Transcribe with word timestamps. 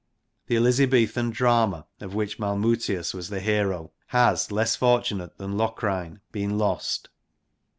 The 0.47 0.57
Elizabethan 0.57 1.29
drama, 1.29 1.85
of 1.99 2.15
which 2.15 2.39
Malmutius 2.39 3.13
was 3.13 3.29
the 3.29 3.39
hero, 3.39 3.91
has 4.07 4.51
less 4.51 4.75
fortunate 4.75 5.37
than 5.37 5.59
Locrine 5.59 6.21
been 6.31 6.57
lost. 6.57 7.09